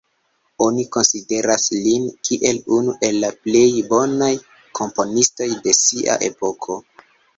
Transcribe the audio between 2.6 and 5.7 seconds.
unu el la plej bonaj komponistoj